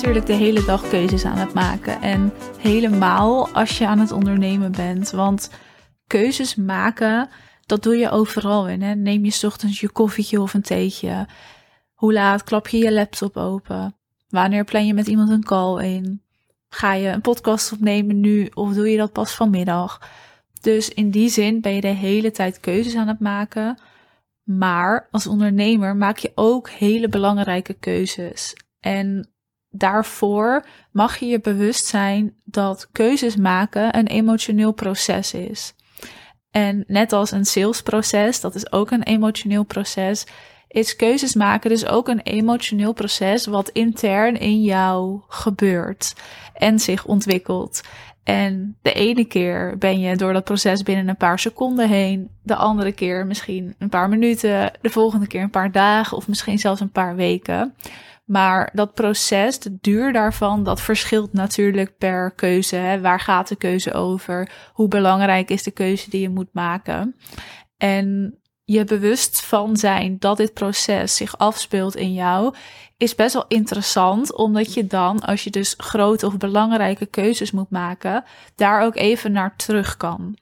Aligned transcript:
natuurlijk 0.00 0.38
de 0.38 0.44
hele 0.44 0.64
dag 0.64 0.88
keuzes 0.88 1.24
aan 1.24 1.38
het 1.38 1.54
maken. 1.54 2.02
En 2.02 2.32
helemaal 2.58 3.48
als 3.48 3.78
je 3.78 3.86
aan 3.86 3.98
het 3.98 4.12
ondernemen 4.12 4.72
bent. 4.72 5.10
Want 5.10 5.50
keuzes 6.06 6.54
maken, 6.54 7.28
dat 7.66 7.82
doe 7.82 7.96
je 7.96 8.10
overal 8.10 8.68
in. 8.68 8.82
Hè? 8.82 8.94
Neem 8.94 9.24
je 9.24 9.46
ochtends 9.46 9.80
je 9.80 9.90
koffietje 9.90 10.40
of 10.40 10.54
een 10.54 10.62
theetje. 10.62 11.26
Hoe 12.00 12.12
laat 12.12 12.44
klap 12.44 12.68
je 12.68 12.78
je 12.78 12.92
laptop 12.92 13.36
open? 13.36 13.96
Wanneer 14.28 14.64
plan 14.64 14.86
je 14.86 14.94
met 14.94 15.06
iemand 15.06 15.30
een 15.30 15.44
call 15.44 15.84
in? 15.84 16.22
Ga 16.68 16.92
je 16.92 17.08
een 17.08 17.20
podcast 17.20 17.72
opnemen 17.72 18.20
nu 18.20 18.50
of 18.54 18.72
doe 18.72 18.90
je 18.90 18.96
dat 18.96 19.12
pas 19.12 19.34
vanmiddag? 19.34 20.10
Dus 20.60 20.88
in 20.88 21.10
die 21.10 21.28
zin 21.28 21.60
ben 21.60 21.74
je 21.74 21.80
de 21.80 21.86
hele 21.86 22.30
tijd 22.30 22.60
keuzes 22.60 22.96
aan 22.96 23.08
het 23.08 23.20
maken. 23.20 23.78
Maar 24.42 25.08
als 25.10 25.26
ondernemer 25.26 25.96
maak 25.96 26.18
je 26.18 26.32
ook 26.34 26.70
hele 26.70 27.08
belangrijke 27.08 27.74
keuzes. 27.74 28.56
En 28.78 29.30
daarvoor 29.70 30.66
mag 30.92 31.16
je 31.16 31.26
je 31.26 31.40
bewust 31.40 31.86
zijn 31.86 32.34
dat 32.44 32.88
keuzes 32.92 33.36
maken 33.36 33.96
een 33.96 34.06
emotioneel 34.06 34.72
proces 34.72 35.34
is. 35.34 35.74
En 36.50 36.84
net 36.86 37.12
als 37.12 37.30
een 37.30 37.46
salesproces, 37.46 38.40
dat 38.40 38.54
is 38.54 38.72
ook 38.72 38.90
een 38.90 39.02
emotioneel 39.02 39.64
proces, 39.64 40.26
is 40.70 40.96
keuzes 40.96 41.34
maken 41.34 41.70
dus 41.70 41.86
ook 41.86 42.08
een 42.08 42.20
emotioneel 42.20 42.92
proces 42.92 43.46
wat 43.46 43.68
intern 43.68 44.38
in 44.38 44.62
jou 44.62 45.20
gebeurt 45.28 46.14
en 46.54 46.78
zich 46.78 47.04
ontwikkelt. 47.04 47.80
En 48.22 48.76
de 48.82 48.92
ene 48.92 49.24
keer 49.24 49.78
ben 49.78 50.00
je 50.00 50.16
door 50.16 50.32
dat 50.32 50.44
proces 50.44 50.82
binnen 50.82 51.08
een 51.08 51.16
paar 51.16 51.38
seconden 51.38 51.88
heen, 51.88 52.30
de 52.42 52.54
andere 52.54 52.92
keer 52.92 53.26
misschien 53.26 53.74
een 53.78 53.88
paar 53.88 54.08
minuten, 54.08 54.72
de 54.80 54.90
volgende 54.90 55.26
keer 55.26 55.42
een 55.42 55.50
paar 55.50 55.72
dagen 55.72 56.16
of 56.16 56.28
misschien 56.28 56.58
zelfs 56.58 56.80
een 56.80 56.90
paar 56.90 57.16
weken. 57.16 57.74
Maar 58.24 58.70
dat 58.72 58.94
proces, 58.94 59.58
de 59.58 59.78
duur 59.80 60.12
daarvan, 60.12 60.62
dat 60.62 60.80
verschilt 60.80 61.32
natuurlijk 61.32 61.98
per 61.98 62.30
keuze. 62.30 62.76
Hè? 62.76 63.00
Waar 63.00 63.20
gaat 63.20 63.48
de 63.48 63.56
keuze 63.56 63.92
over? 63.92 64.50
Hoe 64.72 64.88
belangrijk 64.88 65.50
is 65.50 65.62
de 65.62 65.70
keuze 65.70 66.10
die 66.10 66.20
je 66.20 66.28
moet 66.28 66.52
maken? 66.52 67.16
En 67.76 68.38
je 68.72 68.84
bewust 68.84 69.40
van 69.40 69.76
zijn 69.76 70.16
dat 70.18 70.36
dit 70.36 70.54
proces 70.54 71.16
zich 71.16 71.38
afspeelt 71.38 71.96
in 71.96 72.12
jou, 72.12 72.54
is 72.96 73.14
best 73.14 73.34
wel 73.34 73.44
interessant, 73.48 74.34
omdat 74.34 74.74
je 74.74 74.86
dan, 74.86 75.20
als 75.20 75.44
je 75.44 75.50
dus 75.50 75.74
grote 75.76 76.26
of 76.26 76.36
belangrijke 76.36 77.06
keuzes 77.06 77.50
moet 77.50 77.70
maken, 77.70 78.24
daar 78.54 78.82
ook 78.82 78.96
even 78.96 79.32
naar 79.32 79.56
terug 79.56 79.96
kan. 79.96 80.36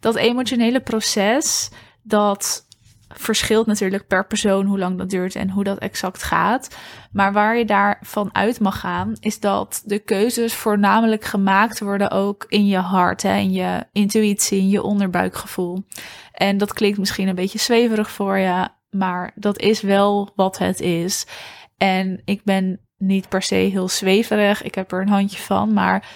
Dat 0.00 0.14
emotionele 0.14 0.80
proces, 0.80 1.70
dat 2.02 2.66
verschilt 3.08 3.66
natuurlijk 3.66 4.06
per 4.06 4.26
persoon 4.26 4.66
hoe 4.66 4.78
lang 4.78 4.98
dat 4.98 5.10
duurt 5.10 5.34
en 5.34 5.50
hoe 5.50 5.64
dat 5.64 5.78
exact 5.78 6.22
gaat. 6.22 6.76
Maar 7.12 7.32
waar 7.32 7.56
je 7.56 7.64
daarvan 7.64 8.28
uit 8.32 8.60
mag 8.60 8.80
gaan, 8.80 9.16
is 9.20 9.40
dat 9.40 9.82
de 9.84 9.98
keuzes 9.98 10.54
voornamelijk 10.54 11.24
gemaakt 11.24 11.80
worden 11.80 12.10
ook 12.10 12.44
in 12.48 12.66
je 12.66 12.76
hart, 12.76 13.22
hè, 13.22 13.36
je 13.36 13.84
intuïtie, 13.92 14.58
in 14.58 14.68
je 14.68 14.82
onderbuikgevoel. 14.82 15.84
En 16.32 16.58
dat 16.58 16.72
klinkt 16.72 16.98
misschien 16.98 17.28
een 17.28 17.34
beetje 17.34 17.58
zweverig 17.58 18.10
voor 18.10 18.38
je, 18.38 18.68
maar 18.90 19.32
dat 19.34 19.58
is 19.58 19.80
wel 19.80 20.32
wat 20.34 20.58
het 20.58 20.80
is. 20.80 21.26
En 21.76 22.22
ik 22.24 22.44
ben 22.44 22.80
niet 22.96 23.28
per 23.28 23.42
se 23.42 23.54
heel 23.54 23.88
zweverig, 23.88 24.62
ik 24.62 24.74
heb 24.74 24.92
er 24.92 25.00
een 25.00 25.08
handje 25.08 25.38
van, 25.38 25.72
maar 25.72 26.08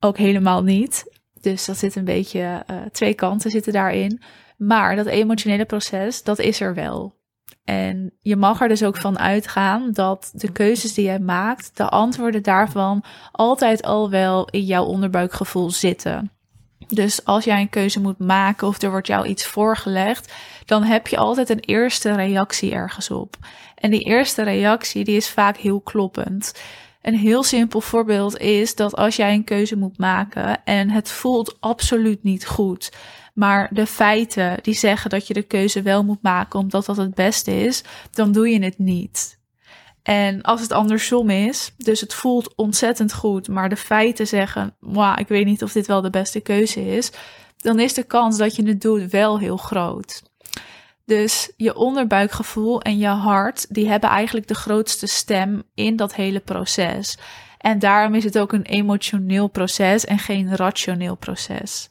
ook 0.00 0.16
helemaal 0.16 0.62
niet. 0.62 1.04
Dus 1.40 1.64
dat 1.64 1.76
zit 1.76 1.96
een 1.96 2.04
beetje, 2.04 2.64
uh, 2.70 2.76
twee 2.92 3.14
kanten 3.14 3.50
zitten 3.50 3.72
daarin. 3.72 4.20
Maar 4.66 4.96
dat 4.96 5.06
emotionele 5.06 5.64
proces, 5.64 6.22
dat 6.22 6.38
is 6.38 6.60
er 6.60 6.74
wel. 6.74 7.20
En 7.64 8.12
je 8.20 8.36
mag 8.36 8.60
er 8.60 8.68
dus 8.68 8.82
ook 8.82 8.96
van 8.96 9.18
uitgaan 9.18 9.92
dat 9.92 10.30
de 10.32 10.52
keuzes 10.52 10.94
die 10.94 11.04
jij 11.04 11.18
maakt, 11.18 11.76
de 11.76 11.88
antwoorden 11.88 12.42
daarvan 12.42 13.04
altijd 13.32 13.82
al 13.82 14.10
wel 14.10 14.48
in 14.48 14.64
jouw 14.64 14.84
onderbuikgevoel 14.84 15.70
zitten. 15.70 16.30
Dus 16.88 17.24
als 17.24 17.44
jij 17.44 17.60
een 17.60 17.70
keuze 17.70 18.00
moet 18.00 18.18
maken 18.18 18.66
of 18.66 18.82
er 18.82 18.90
wordt 18.90 19.06
jou 19.06 19.26
iets 19.26 19.46
voorgelegd, 19.46 20.32
dan 20.64 20.82
heb 20.82 21.06
je 21.06 21.16
altijd 21.16 21.50
een 21.50 21.60
eerste 21.60 22.14
reactie 22.14 22.72
ergens 22.72 23.10
op. 23.10 23.36
En 23.74 23.90
die 23.90 24.04
eerste 24.04 24.42
reactie 24.42 25.04
die 25.04 25.16
is 25.16 25.30
vaak 25.30 25.56
heel 25.56 25.80
kloppend. 25.80 26.52
Een 27.02 27.16
heel 27.16 27.42
simpel 27.42 27.80
voorbeeld 27.80 28.38
is 28.38 28.74
dat 28.74 28.96
als 28.96 29.16
jij 29.16 29.34
een 29.34 29.44
keuze 29.44 29.76
moet 29.76 29.98
maken 29.98 30.64
en 30.64 30.90
het 30.90 31.08
voelt 31.08 31.56
absoluut 31.60 32.22
niet 32.22 32.46
goed, 32.46 32.92
maar 33.34 33.68
de 33.72 33.86
feiten 33.86 34.58
die 34.62 34.74
zeggen 34.74 35.10
dat 35.10 35.26
je 35.26 35.34
de 35.34 35.42
keuze 35.42 35.82
wel 35.82 36.04
moet 36.04 36.22
maken 36.22 36.58
omdat 36.58 36.86
dat 36.86 36.96
het 36.96 37.14
beste 37.14 37.64
is, 37.64 37.82
dan 38.10 38.32
doe 38.32 38.48
je 38.48 38.62
het 38.62 38.78
niet. 38.78 39.40
En 40.02 40.42
als 40.42 40.60
het 40.60 40.72
andersom 40.72 41.30
is, 41.30 41.74
dus 41.76 42.00
het 42.00 42.14
voelt 42.14 42.54
ontzettend 42.56 43.14
goed, 43.14 43.48
maar 43.48 43.68
de 43.68 43.76
feiten 43.76 44.26
zeggen, 44.26 44.76
ik 45.16 45.28
weet 45.28 45.44
niet 45.44 45.62
of 45.62 45.72
dit 45.72 45.86
wel 45.86 46.00
de 46.00 46.10
beste 46.10 46.40
keuze 46.40 46.86
is, 46.96 47.12
dan 47.56 47.80
is 47.80 47.94
de 47.94 48.02
kans 48.02 48.38
dat 48.38 48.56
je 48.56 48.62
het 48.62 48.80
doet 48.80 49.10
wel 49.10 49.38
heel 49.38 49.56
groot. 49.56 50.22
Dus 51.04 51.52
je 51.56 51.76
onderbuikgevoel 51.76 52.80
en 52.80 52.98
je 52.98 53.06
hart, 53.06 53.74
die 53.74 53.88
hebben 53.88 54.10
eigenlijk 54.10 54.48
de 54.48 54.54
grootste 54.54 55.06
stem 55.06 55.62
in 55.74 55.96
dat 55.96 56.14
hele 56.14 56.40
proces. 56.40 57.18
En 57.58 57.78
daarom 57.78 58.14
is 58.14 58.24
het 58.24 58.38
ook 58.38 58.52
een 58.52 58.64
emotioneel 58.64 59.48
proces 59.48 60.04
en 60.04 60.18
geen 60.18 60.56
rationeel 60.56 61.16
proces. 61.16 61.88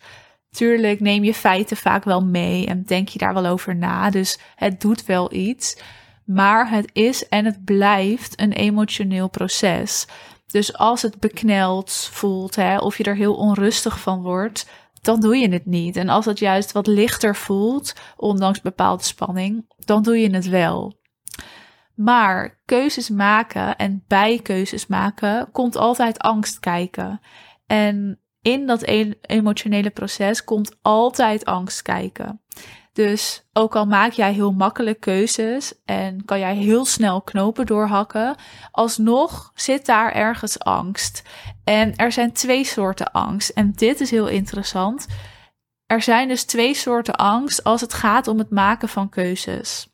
Tuurlijk 0.50 1.00
neem 1.00 1.24
je 1.24 1.34
feiten 1.34 1.78
vaak 1.78 2.04
wel 2.04 2.26
mee 2.26 2.66
en 2.66 2.84
denk 2.84 3.08
je 3.08 3.20
daar 3.20 3.34
wel 3.34 3.46
over 3.46 3.76
na. 3.76 4.10
Dus 4.10 4.40
het 4.56 4.82
doet 4.82 5.06
wel 5.06 5.34
iets. 5.34 5.78
Maar 6.26 6.70
het 6.70 6.90
is 6.94 7.28
en 7.28 7.46
het 7.46 7.64
blijft 7.64 8.40
een 8.40 8.52
emotioneel 8.52 9.30
proces. 9.30 10.06
Dus 10.48 10.78
als 10.78 11.02
het 11.02 11.20
bekneld 11.20 12.10
voelt, 12.12 12.56
hè, 12.56 12.78
of 12.78 12.98
je 12.98 13.04
er 13.04 13.16
heel 13.16 13.36
onrustig 13.36 14.00
van 14.00 14.22
wordt, 14.22 14.66
dan 15.02 15.20
doe 15.20 15.38
je 15.38 15.50
het 15.50 15.66
niet. 15.66 15.96
En 15.96 16.10
als 16.10 16.26
het 16.26 16.40
juist 16.40 16.72
wat 16.72 16.88
lichter 16.88 17.36
voelt, 17.36 17.94
ondanks 18.18 18.62
bepaalde 18.62 19.04
spanning, 19.04 19.66
dan 19.78 20.04
doe 20.04 20.20
je 20.20 20.30
het 20.30 20.48
wel. 20.48 21.00
Maar 21.96 22.62
keuzes 22.66 23.10
maken 23.10 23.76
en 23.76 24.04
bij 24.08 24.40
keuzes 24.40 24.88
maken 24.88 25.52
komt 25.52 25.76
altijd 25.76 26.20
angst 26.20 26.60
kijken. 26.60 27.22
En 27.68 28.20
in 28.42 28.66
dat 28.66 28.82
e- 28.82 29.14
emotionele 29.22 29.90
proces 29.90 30.44
komt 30.44 30.78
altijd 30.82 31.46
angst 31.46 31.82
kijken. 31.82 32.42
Dus 32.94 33.48
ook 33.54 33.76
al 33.76 33.86
maak 33.86 34.12
jij 34.12 34.34
heel 34.34 34.52
makkelijk 34.52 35.00
keuzes 35.00 35.74
en 35.86 36.26
kan 36.26 36.40
jij 36.40 36.56
heel 36.56 36.86
snel 36.86 37.22
knopen 37.22 37.66
doorhakken, 37.66 38.36
alsnog 38.72 39.52
zit 39.56 39.86
daar 39.86 40.12
ergens 40.12 40.60
angst. 40.60 41.24
En 41.64 41.96
er 41.96 42.12
zijn 42.12 42.32
twee 42.32 42.64
soorten 42.64 43.12
angst. 43.12 43.50
En 43.50 43.72
dit 43.76 44.00
is 44.00 44.12
heel 44.12 44.28
interessant. 44.28 45.06
Er 45.86 46.02
zijn 46.02 46.28
dus 46.28 46.44
twee 46.44 46.74
soorten 46.74 47.16
angst 47.16 47.64
als 47.64 47.82
het 47.82 47.94
gaat 47.94 48.28
om 48.28 48.38
het 48.38 48.50
maken 48.50 48.90
van 48.90 49.10
keuzes. 49.10 49.88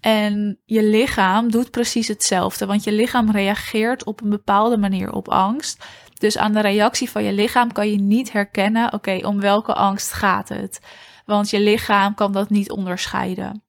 En 0.00 0.58
je 0.64 0.82
lichaam 0.82 1.50
doet 1.50 1.70
precies 1.70 2.08
hetzelfde, 2.08 2.66
want 2.66 2.84
je 2.84 2.92
lichaam 2.92 3.30
reageert 3.30 4.04
op 4.04 4.20
een 4.20 4.30
bepaalde 4.30 4.76
manier 4.76 5.12
op 5.12 5.28
angst. 5.28 5.84
Dus 6.18 6.38
aan 6.38 6.52
de 6.52 6.60
reactie 6.60 7.10
van 7.10 7.24
je 7.24 7.32
lichaam 7.32 7.72
kan 7.72 7.90
je 7.90 7.98
niet 8.00 8.32
herkennen, 8.32 8.92
oké, 8.92 9.26
om 9.26 9.40
welke 9.40 9.74
angst 9.74 10.12
gaat 10.12 10.48
het? 10.48 10.80
Want 11.24 11.50
je 11.50 11.60
lichaam 11.60 12.14
kan 12.14 12.32
dat 12.32 12.50
niet 12.50 12.70
onderscheiden. 12.70 13.62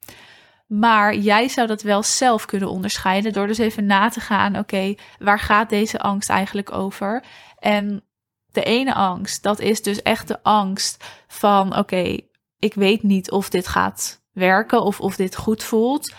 Maar 0.68 1.16
jij 1.16 1.48
zou 1.48 1.68
dat 1.68 1.82
wel 1.82 2.04
zelf 2.04 2.46
kunnen 2.46 2.70
onderscheiden 2.70 3.34
door 3.34 3.48
dus 3.48 3.58
even 3.58 3.86
na 3.86 4.10
te 4.10 4.20
gaan, 4.20 4.58
oké, 4.58 4.96
waar 5.20 5.40
gaat 5.40 5.70
deze 5.70 6.00
angst 6.00 6.30
eigenlijk 6.30 6.72
over? 6.72 7.24
En 7.60 8.04
de 8.52 8.64
ene 8.64 8.94
angst, 8.94 9.44
dat 9.44 9.60
is 9.60 9.82
dus 9.82 10.02
echt 10.02 10.28
de 10.28 10.44
angst 10.44 11.04
van, 11.28 11.78
oké, 11.78 12.20
ik 12.60 12.74
weet 12.74 13.04
niet 13.04 13.32
of 13.32 13.50
dit 13.50 13.68
gaat 13.68 14.22
werken 14.32 14.82
of 14.82 15.00
of 15.00 15.16
dit 15.16 15.36
goed 15.36 15.64
voelt. 15.64 16.14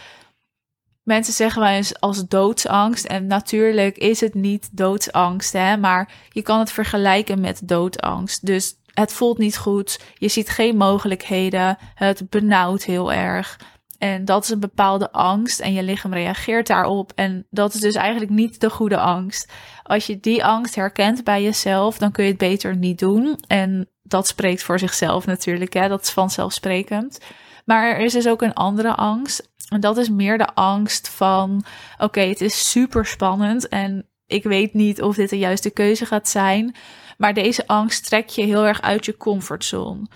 Mensen 1.02 1.32
zeggen 1.32 1.62
wel 1.62 1.70
eens 1.70 2.00
als 2.00 2.26
doodsangst. 2.26 3.04
En 3.04 3.26
natuurlijk 3.26 3.96
is 3.98 4.20
het 4.20 4.34
niet 4.34 4.68
doodsangst, 4.72 5.52
hè, 5.52 5.76
maar 5.76 6.12
je 6.28 6.42
kan 6.42 6.58
het 6.58 6.72
vergelijken 6.72 7.40
met 7.40 7.68
doodangst. 7.68 8.46
Dus 8.46 8.74
het 8.94 9.12
voelt 9.12 9.38
niet 9.38 9.56
goed, 9.56 10.00
je 10.14 10.28
ziet 10.28 10.48
geen 10.48 10.76
mogelijkheden, 10.76 11.78
het 11.94 12.30
benauwt 12.30 12.84
heel 12.84 13.12
erg. 13.12 13.58
En 13.98 14.24
dat 14.24 14.44
is 14.44 14.50
een 14.50 14.60
bepaalde 14.60 15.12
angst 15.12 15.60
en 15.60 15.72
je 15.72 15.82
lichaam 15.82 16.12
reageert 16.12 16.66
daarop. 16.66 17.12
En 17.14 17.46
dat 17.50 17.74
is 17.74 17.80
dus 17.80 17.94
eigenlijk 17.94 18.30
niet 18.30 18.60
de 18.60 18.70
goede 18.70 18.98
angst. 18.98 19.52
Als 19.82 20.06
je 20.06 20.20
die 20.20 20.44
angst 20.44 20.74
herkent 20.74 21.24
bij 21.24 21.42
jezelf, 21.42 21.98
dan 21.98 22.12
kun 22.12 22.24
je 22.24 22.30
het 22.30 22.38
beter 22.38 22.76
niet 22.76 22.98
doen. 22.98 23.38
En 23.46 23.88
dat 24.02 24.26
spreekt 24.26 24.62
voor 24.62 24.78
zichzelf 24.78 25.26
natuurlijk, 25.26 25.72
hè? 25.72 25.88
dat 25.88 26.02
is 26.02 26.10
vanzelfsprekend. 26.10 27.20
Maar 27.64 27.88
er 27.88 27.98
is 27.98 28.12
dus 28.12 28.28
ook 28.28 28.42
een 28.42 28.54
andere 28.54 28.94
angst. 28.94 29.50
En 29.68 29.80
dat 29.80 29.96
is 29.96 30.08
meer 30.08 30.38
de 30.38 30.54
angst 30.54 31.08
van: 31.08 31.64
oké, 31.98 32.20
het 32.20 32.40
is 32.40 32.70
super 32.70 33.06
spannend 33.06 33.68
en 33.68 34.06
ik 34.26 34.42
weet 34.42 34.74
niet 34.74 35.02
of 35.02 35.14
dit 35.14 35.30
de 35.30 35.38
juiste 35.38 35.70
keuze 35.70 36.06
gaat 36.06 36.28
zijn. 36.28 36.74
Maar 37.18 37.34
deze 37.34 37.66
angst 37.66 38.06
trekt 38.06 38.34
je 38.34 38.42
heel 38.42 38.66
erg 38.66 38.80
uit 38.80 39.04
je 39.04 39.16
comfortzone. 39.16 40.06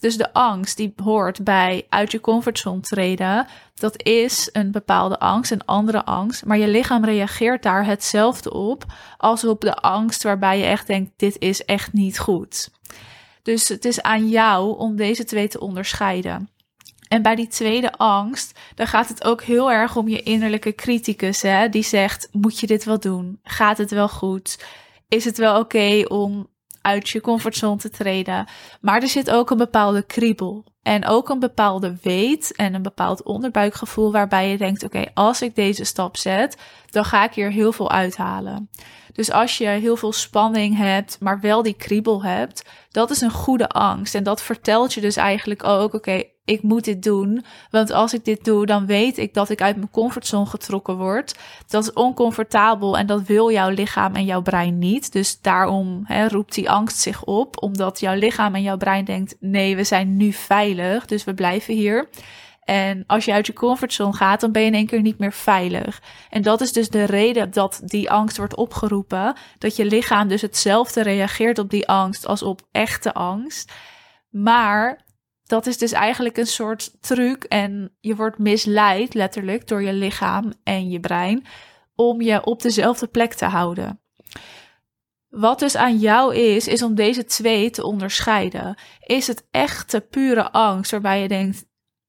Dus 0.00 0.16
de 0.16 0.32
angst 0.32 0.76
die 0.76 0.92
hoort 1.02 1.44
bij 1.44 1.86
uit 1.88 2.12
je 2.12 2.20
comfortzone 2.20 2.80
treden, 2.80 3.46
dat 3.74 4.02
is 4.02 4.48
een 4.52 4.70
bepaalde 4.70 5.18
angst, 5.18 5.50
een 5.50 5.64
andere 5.64 6.04
angst. 6.04 6.44
Maar 6.44 6.58
je 6.58 6.68
lichaam 6.68 7.04
reageert 7.04 7.62
daar 7.62 7.86
hetzelfde 7.86 8.52
op 8.52 8.84
als 9.16 9.44
op 9.44 9.60
de 9.60 9.74
angst 9.74 10.22
waarbij 10.22 10.58
je 10.58 10.64
echt 10.64 10.86
denkt: 10.86 11.10
dit 11.16 11.36
is 11.38 11.64
echt 11.64 11.92
niet 11.92 12.18
goed. 12.18 12.70
Dus 13.42 13.68
het 13.68 13.84
is 13.84 14.02
aan 14.02 14.28
jou 14.28 14.78
om 14.78 14.96
deze 14.96 15.24
twee 15.24 15.48
te 15.48 15.60
onderscheiden. 15.60 16.48
En 17.08 17.22
bij 17.22 17.34
die 17.34 17.48
tweede 17.48 17.92
angst, 17.92 18.58
dan 18.74 18.86
gaat 18.86 19.08
het 19.08 19.24
ook 19.24 19.42
heel 19.42 19.72
erg 19.72 19.96
om 19.96 20.08
je 20.08 20.22
innerlijke 20.22 20.74
criticus, 20.74 21.42
hè? 21.42 21.68
die 21.68 21.82
zegt: 21.82 22.28
Moet 22.32 22.60
je 22.60 22.66
dit 22.66 22.84
wel 22.84 23.00
doen? 23.00 23.38
Gaat 23.42 23.78
het 23.78 23.90
wel 23.90 24.08
goed? 24.08 24.64
Is 25.08 25.24
het 25.24 25.38
wel 25.38 25.58
oké 25.58 26.04
om 26.08 26.46
uit 26.82 27.08
je 27.08 27.20
comfortzone 27.20 27.76
te 27.76 27.90
treden? 27.90 28.48
Maar 28.80 29.02
er 29.02 29.08
zit 29.08 29.30
ook 29.30 29.50
een 29.50 29.56
bepaalde 29.56 30.02
kriebel. 30.02 30.64
En 30.82 31.06
ook 31.06 31.28
een 31.28 31.38
bepaalde 31.38 31.96
weet 32.02 32.52
en 32.56 32.74
een 32.74 32.82
bepaald 32.82 33.22
onderbuikgevoel 33.22 34.12
waarbij 34.12 34.50
je 34.50 34.58
denkt: 34.58 34.84
oké, 34.84 35.04
als 35.14 35.42
ik 35.42 35.54
deze 35.54 35.84
stap 35.84 36.16
zet, 36.16 36.56
dan 36.90 37.04
ga 37.04 37.24
ik 37.24 37.32
hier 37.32 37.50
heel 37.50 37.72
veel 37.72 37.90
uithalen. 37.90 38.70
Dus 39.12 39.32
als 39.32 39.58
je 39.58 39.66
heel 39.66 39.96
veel 39.96 40.12
spanning 40.12 40.76
hebt, 40.76 41.16
maar 41.20 41.40
wel 41.40 41.62
die 41.62 41.74
kriebel 41.74 42.22
hebt, 42.22 42.64
dat 42.90 43.10
is 43.10 43.20
een 43.20 43.30
goede 43.30 43.68
angst. 43.68 44.14
En 44.14 44.22
dat 44.22 44.42
vertelt 44.42 44.94
je 44.94 45.00
dus 45.00 45.16
eigenlijk 45.16 45.64
ook: 45.64 45.94
oké, 45.94 46.22
ik 46.44 46.62
moet 46.62 46.84
dit 46.84 47.02
doen. 47.02 47.44
Want 47.70 47.90
als 47.90 48.14
ik 48.14 48.24
dit 48.24 48.44
doe, 48.44 48.66
dan 48.66 48.86
weet 48.86 49.18
ik 49.18 49.34
dat 49.34 49.48
ik 49.48 49.62
uit 49.62 49.76
mijn 49.76 49.90
comfortzone 49.90 50.46
getrokken 50.46 50.96
word. 50.96 51.38
Dat 51.66 51.82
is 51.82 51.92
oncomfortabel 51.92 52.98
en 52.98 53.06
dat 53.06 53.22
wil 53.22 53.50
jouw 53.50 53.68
lichaam 53.68 54.14
en 54.14 54.24
jouw 54.24 54.42
brein 54.42 54.78
niet. 54.78 55.12
Dus 55.12 55.40
daarom 55.40 56.06
roept 56.28 56.54
die 56.54 56.70
angst 56.70 56.98
zich 56.98 57.24
op, 57.24 57.62
omdat 57.62 58.00
jouw 58.00 58.14
lichaam 58.14 58.54
en 58.54 58.62
jouw 58.62 58.76
brein 58.76 59.04
denkt: 59.04 59.36
nee, 59.40 59.76
we 59.76 59.84
zijn 59.84 60.16
nu 60.16 60.32
veilig, 60.32 60.69
dus 61.06 61.24
we 61.24 61.34
blijven 61.34 61.74
hier. 61.74 62.08
En 62.64 63.04
als 63.06 63.24
je 63.24 63.32
uit 63.32 63.46
je 63.46 63.52
comfortzone 63.52 64.12
gaat, 64.12 64.40
dan 64.40 64.52
ben 64.52 64.62
je 64.62 64.68
in 64.68 64.74
één 64.74 64.86
keer 64.86 65.00
niet 65.00 65.18
meer 65.18 65.32
veilig. 65.32 66.02
En 66.30 66.42
dat 66.42 66.60
is 66.60 66.72
dus 66.72 66.88
de 66.88 67.04
reden 67.04 67.50
dat 67.50 67.80
die 67.84 68.10
angst 68.10 68.36
wordt 68.36 68.56
opgeroepen. 68.56 69.36
Dat 69.58 69.76
je 69.76 69.84
lichaam 69.84 70.28
dus 70.28 70.42
hetzelfde 70.42 71.02
reageert 71.02 71.58
op 71.58 71.70
die 71.70 71.88
angst 71.88 72.26
als 72.26 72.42
op 72.42 72.60
echte 72.72 73.14
angst. 73.14 73.72
Maar 74.30 75.04
dat 75.44 75.66
is 75.66 75.78
dus 75.78 75.92
eigenlijk 75.92 76.36
een 76.36 76.46
soort 76.46 77.02
truc 77.02 77.44
en 77.44 77.96
je 78.00 78.16
wordt 78.16 78.38
misleid, 78.38 79.14
letterlijk, 79.14 79.68
door 79.68 79.82
je 79.82 79.92
lichaam 79.92 80.52
en 80.62 80.90
je 80.90 81.00
brein, 81.00 81.46
om 81.94 82.20
je 82.20 82.44
op 82.44 82.62
dezelfde 82.62 83.06
plek 83.06 83.34
te 83.34 83.44
houden. 83.44 84.00
Wat 85.30 85.58
dus 85.58 85.76
aan 85.76 85.96
jou 85.96 86.34
is, 86.34 86.68
is 86.68 86.82
om 86.82 86.94
deze 86.94 87.24
twee 87.24 87.70
te 87.70 87.84
onderscheiden. 87.84 88.78
Is 89.00 89.26
het 89.26 89.46
echte 89.50 90.00
pure 90.00 90.50
angst 90.52 90.90
waarbij 90.90 91.22
je 91.22 91.28
denkt: 91.28 91.64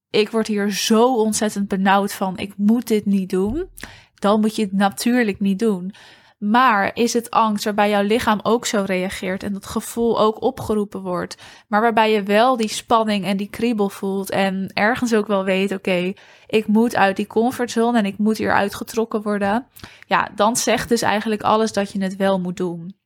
ik 0.09 0.29
word 0.29 0.47
hier 0.47 0.71
zo 0.71 1.15
ontzettend 1.15 1.67
benauwd 1.67 2.13
van, 2.13 2.37
ik 2.37 2.53
moet 2.57 2.87
dit 2.87 3.05
niet 3.05 3.29
doen. 3.29 3.69
Dan 4.15 4.39
moet 4.39 4.55
je 4.55 4.61
het 4.61 4.71
natuurlijk 4.71 5.39
niet 5.39 5.59
doen. 5.59 5.93
Maar 6.37 6.91
is 6.93 7.13
het 7.13 7.29
angst 7.29 7.63
waarbij 7.63 7.89
jouw 7.89 8.03
lichaam 8.03 8.39
ook 8.43 8.65
zo 8.65 8.83
reageert 8.85 9.43
en 9.43 9.53
dat 9.53 9.65
gevoel 9.65 10.19
ook 10.19 10.41
opgeroepen 10.41 11.01
wordt, 11.01 11.37
maar 11.67 11.81
waarbij 11.81 12.11
je 12.11 12.23
wel 12.23 12.57
die 12.57 12.67
spanning 12.67 13.25
en 13.25 13.37
die 13.37 13.49
kriebel 13.49 13.89
voelt 13.89 14.29
en 14.29 14.71
ergens 14.73 15.13
ook 15.13 15.27
wel 15.27 15.43
weet, 15.43 15.71
oké, 15.71 16.13
ik 16.47 16.67
moet 16.67 16.95
uit 16.95 17.15
die 17.15 17.27
comfortzone 17.27 17.97
en 17.97 18.05
ik 18.05 18.17
moet 18.17 18.37
hier 18.37 18.53
uitgetrokken 18.53 19.21
worden. 19.21 19.67
Ja, 20.07 20.29
dan 20.35 20.55
zegt 20.55 20.89
dus 20.89 21.01
eigenlijk 21.01 21.41
alles 21.41 21.73
dat 21.73 21.91
je 21.91 22.01
het 22.01 22.15
wel 22.15 22.39
moet 22.39 22.57
doen. 22.57 23.00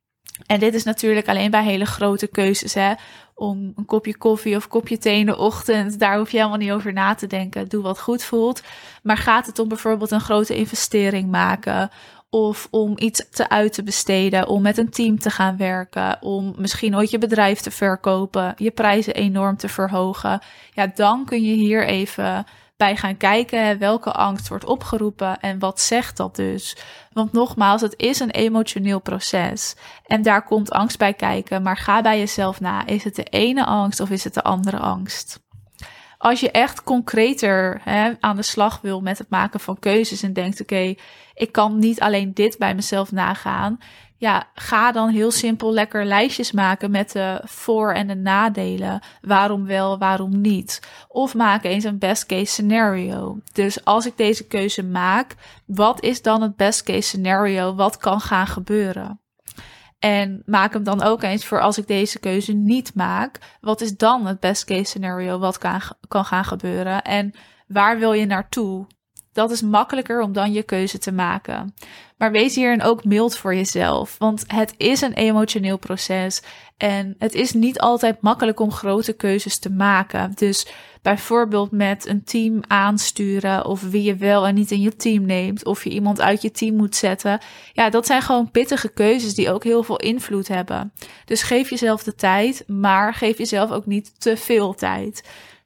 En 0.45 0.59
dit 0.59 0.73
is 0.73 0.83
natuurlijk 0.83 1.27
alleen 1.27 1.51
bij 1.51 1.63
hele 1.63 1.85
grote 1.85 2.27
keuzes, 2.27 2.73
hè. 2.73 2.93
Om 3.35 3.73
een 3.75 3.85
kopje 3.85 4.17
koffie 4.17 4.55
of 4.55 4.67
kopje 4.67 4.97
thee 4.97 5.19
in 5.19 5.25
de 5.25 5.37
ochtend, 5.37 5.99
daar 5.99 6.17
hoef 6.17 6.31
je 6.31 6.37
helemaal 6.37 6.57
niet 6.57 6.71
over 6.71 6.93
na 6.93 7.15
te 7.15 7.27
denken. 7.27 7.67
Doe 7.67 7.83
wat 7.83 7.99
goed 7.99 8.23
voelt. 8.23 8.61
Maar 9.03 9.17
gaat 9.17 9.45
het 9.45 9.59
om 9.59 9.67
bijvoorbeeld 9.67 10.11
een 10.11 10.21
grote 10.21 10.55
investering 10.55 11.31
maken 11.31 11.89
of 12.29 12.67
om 12.71 12.93
iets 12.97 13.29
te 13.31 13.49
uit 13.49 13.73
te 13.73 13.83
besteden, 13.83 14.47
om 14.47 14.61
met 14.61 14.77
een 14.77 14.89
team 14.89 15.19
te 15.19 15.29
gaan 15.29 15.57
werken, 15.57 16.21
om 16.21 16.53
misschien 16.57 16.95
ooit 16.95 17.09
je 17.09 17.17
bedrijf 17.17 17.59
te 17.59 17.71
verkopen, 17.71 18.53
je 18.57 18.71
prijzen 18.71 19.13
enorm 19.13 19.57
te 19.57 19.67
verhogen. 19.67 20.39
Ja, 20.73 20.91
dan 20.95 21.25
kun 21.25 21.43
je 21.43 21.53
hier 21.53 21.85
even 21.85 22.45
bij 22.77 22.95
gaan 22.95 23.18
kijken 23.18 23.80
welke 23.80 24.12
angst 24.12 24.48
wordt 24.48 24.66
opgeroepen 24.66 25.39
en 25.39 25.60
wat 25.60 25.81
zegt 25.81 26.18
dat 26.18 26.36
dus. 26.36 26.77
Want 27.12 27.31
nogmaals, 27.31 27.81
het 27.81 27.94
is 27.98 28.19
een 28.19 28.31
emotioneel 28.31 29.01
proces 29.01 29.75
en 30.06 30.22
daar 30.22 30.44
komt 30.44 30.72
angst 30.72 30.98
bij 30.98 31.13
kijken, 31.13 31.62
maar 31.62 31.77
ga 31.77 32.01
bij 32.01 32.19
jezelf 32.19 32.60
na. 32.60 32.86
Is 32.86 33.04
het 33.04 33.16
de 33.16 33.24
ene 33.24 33.66
angst 33.66 34.00
of 34.00 34.10
is 34.10 34.24
het 34.24 34.33
de 34.33 34.44
andere 34.44 34.80
angst? 34.80 35.44
Als 36.18 36.39
je 36.39 36.51
echt 36.51 36.83
concreter 36.83 37.81
hè, 37.83 38.12
aan 38.19 38.36
de 38.36 38.42
slag 38.42 38.81
wil 38.81 39.01
met 39.01 39.18
het 39.18 39.30
maken 39.30 39.60
van 39.60 39.80
keuzes 39.80 40.24
en 40.24 40.33
denkt: 40.33 40.62
oké, 40.62 40.95
ik 41.33 41.51
kan 41.51 41.80
niet 41.80 42.01
alleen 42.01 42.33
dit 42.33 42.57
bij 42.57 42.75
mezelf 42.75 43.12
nagaan. 43.12 43.77
Ja, 44.17 44.47
ga 44.53 44.91
dan 44.91 45.09
heel 45.09 45.31
simpel 45.31 45.73
lekker 45.73 46.06
lijstjes 46.06 46.51
maken 46.51 46.91
met 46.91 47.12
de 47.12 47.41
voor- 47.44 47.94
en 47.94 48.07
de 48.07 48.15
nadelen. 48.15 49.01
Waarom 49.21 49.65
wel, 49.65 49.97
waarom 49.97 50.41
niet. 50.41 50.79
Of 51.07 51.33
maak 51.33 51.63
eens 51.63 51.83
een 51.83 52.00
best 52.00 52.25
case 52.25 52.45
scenario. 52.45 53.39
Dus 53.53 53.85
als 53.85 54.06
ik 54.06 54.17
deze 54.17 54.47
keuze 54.47 54.83
maak, 54.83 55.35
wat 55.65 56.01
is 56.01 56.21
dan 56.21 56.41
het 56.41 56.56
best 56.56 56.83
case 56.83 57.01
scenario? 57.01 57.75
Wat 57.75 57.97
kan 57.97 58.21
gaan 58.21 58.47
gebeuren? 58.47 59.19
En 60.00 60.44
maak 60.45 60.73
hem 60.73 60.83
dan 60.83 61.03
ook 61.03 61.23
eens 61.23 61.45
voor 61.45 61.62
als 61.62 61.77
ik 61.77 61.88
deze 61.88 62.19
keuze 62.19 62.53
niet 62.53 62.95
maak. 62.95 63.57
Wat 63.62 63.81
is 63.81 63.97
dan 63.97 64.25
het 64.25 64.39
best 64.39 64.65
case 64.65 64.83
scenario 64.83 65.39
wat 65.39 65.57
kan, 65.57 65.81
kan 66.07 66.25
gaan 66.25 66.45
gebeuren? 66.45 67.01
En 67.01 67.33
waar 67.67 68.00
wil 68.00 68.13
je 68.13 68.25
naartoe? 68.25 68.88
Dat 69.35 69.51
is 69.51 69.61
makkelijker 69.61 70.21
om 70.21 70.33
dan 70.33 70.53
je 70.53 70.63
keuze 70.63 70.97
te 70.97 71.11
maken. 71.11 71.73
Maar 72.17 72.31
wees 72.31 72.55
hierin 72.55 72.81
ook 72.81 73.03
mild 73.03 73.37
voor 73.37 73.55
jezelf. 73.55 74.15
Want 74.17 74.43
het 74.47 74.73
is 74.77 75.01
een 75.01 75.13
emotioneel 75.13 75.77
proces. 75.77 76.41
En 76.77 77.15
het 77.19 77.33
is 77.33 77.53
niet 77.53 77.79
altijd 77.79 78.21
makkelijk 78.21 78.59
om 78.59 78.71
grote 78.71 79.13
keuzes 79.13 79.57
te 79.57 79.69
maken. 79.69 80.31
Dus 80.35 80.67
bijvoorbeeld 81.01 81.71
met 81.71 82.07
een 82.07 82.23
team 82.23 82.59
aansturen. 82.67 83.65
Of 83.65 83.81
wie 83.81 84.03
je 84.03 84.15
wel 84.15 84.47
en 84.47 84.55
niet 84.55 84.71
in 84.71 84.81
je 84.81 84.95
team 84.95 85.25
neemt. 85.25 85.65
Of 85.65 85.83
je 85.83 85.89
iemand 85.89 86.21
uit 86.21 86.41
je 86.41 86.51
team 86.51 86.75
moet 86.75 86.95
zetten. 86.95 87.39
Ja, 87.74 87.89
dat 87.89 88.05
zijn 88.05 88.21
gewoon 88.21 88.51
pittige 88.51 88.89
keuzes 88.89 89.36
die 89.36 89.51
ook 89.51 89.63
heel 89.63 89.83
veel 89.83 90.00
invloed 90.00 90.48
hebben. 90.48 90.93
Dus 91.25 91.43
geef 91.43 91.69
jezelf 91.69 92.03
de 92.03 92.15
tijd. 92.15 92.63
Maar 92.67 93.13
geef 93.13 93.38
jezelf 93.38 93.71
ook 93.71 93.86
niet 93.86 94.19
te 94.19 94.38
veel 94.38 94.74
tijd. 94.74 95.24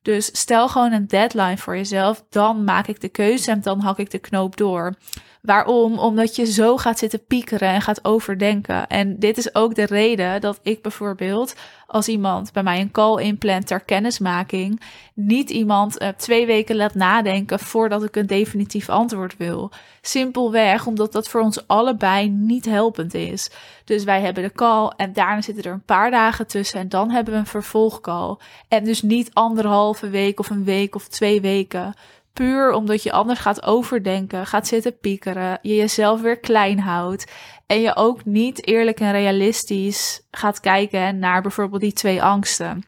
Dus 0.09 0.29
stel 0.39 0.69
gewoon 0.69 0.91
een 0.91 1.07
deadline 1.07 1.57
voor 1.57 1.75
jezelf. 1.75 2.23
Dan 2.29 2.63
maak 2.63 2.87
ik 2.87 3.01
de 3.01 3.09
keuze 3.09 3.51
en 3.51 3.61
dan 3.61 3.79
hak 3.79 3.97
ik 3.97 4.11
de 4.11 4.19
knoop 4.19 4.57
door. 4.57 4.93
Waarom? 5.41 5.99
Omdat 5.99 6.35
je 6.35 6.45
zo 6.45 6.77
gaat 6.77 6.99
zitten 6.99 7.25
piekeren 7.25 7.69
en 7.69 7.81
gaat 7.81 8.05
overdenken. 8.05 8.87
En 8.87 9.19
dit 9.19 9.37
is 9.37 9.55
ook 9.55 9.75
de 9.75 9.85
reden 9.85 10.41
dat 10.41 10.59
ik 10.63 10.81
bijvoorbeeld, 10.81 11.55
als 11.87 12.07
iemand 12.07 12.51
bij 12.53 12.63
mij 12.63 12.79
een 12.79 12.91
call 12.91 13.23
inplant 13.23 13.67
ter 13.67 13.79
kennismaking, 13.79 14.81
niet 15.13 15.49
iemand 15.49 16.01
uh, 16.01 16.07
twee 16.07 16.45
weken 16.45 16.75
laat 16.75 16.95
nadenken 16.95 17.59
voordat 17.59 18.03
ik 18.03 18.15
een 18.15 18.27
definitief 18.27 18.89
antwoord 18.89 19.37
wil. 19.37 19.71
Simpelweg 20.01 20.85
omdat 20.85 21.11
dat 21.11 21.29
voor 21.29 21.41
ons 21.41 21.67
allebei 21.67 22.29
niet 22.29 22.65
helpend 22.65 23.13
is. 23.13 23.49
Dus 23.85 24.03
wij 24.03 24.21
hebben 24.21 24.43
de 24.43 24.51
call 24.51 24.91
en 24.97 25.13
daarna 25.13 25.41
zitten 25.41 25.63
er 25.63 25.71
een 25.71 25.81
paar 25.81 26.11
dagen 26.11 26.47
tussen 26.47 26.79
en 26.79 26.89
dan 26.89 27.09
hebben 27.09 27.33
we 27.33 27.39
een 27.39 27.45
vervolgcall. 27.45 28.37
En 28.67 28.83
dus 28.83 29.01
niet 29.01 29.29
anderhalve 29.33 30.09
week 30.09 30.39
of 30.39 30.49
een 30.49 30.63
week 30.63 30.95
of 30.95 31.07
twee 31.07 31.41
weken 31.41 31.93
puur 32.33 32.71
omdat 32.71 33.03
je 33.03 33.11
anders 33.11 33.39
gaat 33.39 33.63
overdenken, 33.63 34.45
gaat 34.45 34.67
zitten 34.67 34.99
piekeren, 34.99 35.59
je 35.61 35.75
jezelf 35.75 36.21
weer 36.21 36.39
klein 36.39 36.79
houdt 36.79 37.31
en 37.65 37.81
je 37.81 37.95
ook 37.95 38.25
niet 38.25 38.67
eerlijk 38.67 38.99
en 38.99 39.11
realistisch 39.11 40.27
gaat 40.31 40.59
kijken 40.59 41.19
naar 41.19 41.41
bijvoorbeeld 41.41 41.81
die 41.81 41.93
twee 41.93 42.23
angsten. 42.23 42.83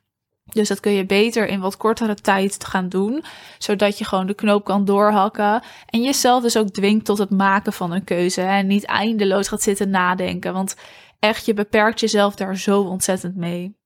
Dus 0.53 0.67
dat 0.67 0.79
kun 0.79 0.91
je 0.91 1.05
beter 1.05 1.47
in 1.47 1.59
wat 1.59 1.77
kortere 1.77 2.15
tijd 2.15 2.65
gaan 2.65 2.89
doen, 2.89 3.23
zodat 3.57 3.97
je 3.97 4.05
gewoon 4.05 4.27
de 4.27 4.33
knoop 4.33 4.63
kan 4.63 4.85
doorhakken 4.85 5.61
en 5.85 6.01
jezelf 6.01 6.41
dus 6.41 6.57
ook 6.57 6.69
dwingt 6.69 7.05
tot 7.05 7.17
het 7.17 7.29
maken 7.29 7.73
van 7.73 7.91
een 7.91 8.03
keuze 8.03 8.41
en 8.41 8.67
niet 8.67 8.85
eindeloos 8.85 9.47
gaat 9.47 9.61
zitten 9.61 9.89
nadenken, 9.89 10.53
want 10.53 10.75
echt 11.19 11.45
je 11.45 11.53
beperkt 11.53 11.99
jezelf 11.99 12.35
daar 12.35 12.57
zo 12.57 12.81
ontzettend 12.81 13.35
mee. 13.35 13.79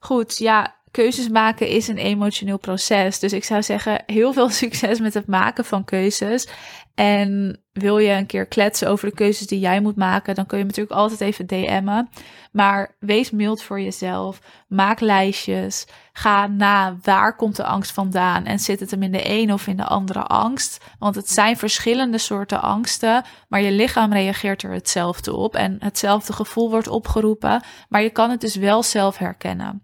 Goed, 0.00 0.38
ja, 0.38 0.79
keuzes 0.90 1.28
maken 1.28 1.68
is 1.68 1.88
een 1.88 1.98
emotioneel 1.98 2.58
proces. 2.58 3.18
Dus 3.18 3.32
ik 3.32 3.44
zou 3.44 3.62
zeggen, 3.62 4.02
heel 4.06 4.32
veel 4.32 4.48
succes 4.64 5.00
met 5.00 5.14
het 5.14 5.26
maken 5.26 5.64
van 5.64 5.84
keuzes. 5.84 6.48
En 6.94 7.60
wil 7.72 7.98
je 7.98 8.12
een 8.12 8.26
keer 8.26 8.46
kletsen 8.46 8.88
over 8.88 9.08
de 9.08 9.14
keuzes 9.14 9.46
die 9.46 9.58
jij 9.58 9.80
moet 9.80 9.96
maken, 9.96 10.34
dan 10.34 10.46
kun 10.46 10.58
je 10.58 10.64
natuurlijk 10.64 10.96
altijd 10.96 11.20
even 11.20 11.46
DM'en. 11.46 12.08
Maar 12.52 12.96
wees 12.98 13.30
mild 13.30 13.62
voor 13.62 13.80
jezelf. 13.80 14.40
Maak 14.68 15.00
lijstjes. 15.00 15.86
Ga 16.12 16.46
na 16.46 16.96
waar 17.02 17.36
komt 17.36 17.56
de 17.56 17.64
angst 17.64 17.92
vandaan 17.92 18.44
en 18.44 18.58
zit 18.58 18.80
het 18.80 18.90
hem 18.90 19.02
in 19.02 19.12
de 19.12 19.30
een 19.30 19.52
of 19.52 19.66
in 19.66 19.76
de 19.76 19.84
andere 19.84 20.22
angst. 20.22 20.84
Want 20.98 21.14
het 21.14 21.30
zijn 21.30 21.56
verschillende 21.56 22.18
soorten 22.18 22.62
angsten, 22.62 23.24
maar 23.48 23.62
je 23.62 23.72
lichaam 23.72 24.12
reageert 24.12 24.62
er 24.62 24.72
hetzelfde 24.72 25.34
op 25.36 25.54
en 25.54 25.76
hetzelfde 25.78 26.32
gevoel 26.32 26.70
wordt 26.70 26.88
opgeroepen. 26.88 27.62
Maar 27.88 28.02
je 28.02 28.10
kan 28.10 28.30
het 28.30 28.40
dus 28.40 28.56
wel 28.56 28.82
zelf 28.82 29.18
herkennen. 29.18 29.82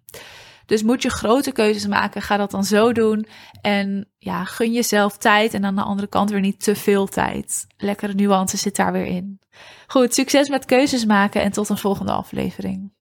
Dus 0.67 0.83
moet 0.83 1.03
je 1.03 1.11
grote 1.11 1.53
keuzes 1.53 1.87
maken, 1.87 2.23
ga 2.23 2.37
dat 2.37 2.51
dan 2.51 2.65
zo 2.65 2.93
doen. 2.93 3.27
En 3.61 4.09
ja, 4.19 4.45
gun 4.45 4.73
jezelf 4.73 5.17
tijd 5.17 5.55
en 5.55 5.65
aan 5.65 5.75
de 5.75 5.83
andere 5.83 6.09
kant 6.09 6.31
weer 6.31 6.41
niet 6.41 6.63
te 6.63 6.75
veel 6.75 7.07
tijd. 7.07 7.67
Lekkere 7.77 8.15
nuance 8.15 8.57
zit 8.57 8.77
daar 8.77 8.93
weer 8.93 9.07
in. 9.07 9.41
Goed, 9.87 10.15
succes 10.15 10.49
met 10.49 10.65
keuzes 10.65 11.05
maken 11.05 11.43
en 11.43 11.53
tot 11.53 11.69
een 11.69 11.79
volgende 11.79 12.13
aflevering. 12.13 12.96